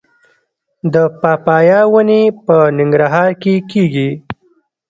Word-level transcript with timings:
د 0.93 0.95
پاپایا 1.21 1.79
ونې 1.93 2.23
په 2.45 2.57
ننګرهار 2.77 3.29
کې 3.41 3.53
کیږي؟ 3.71 4.09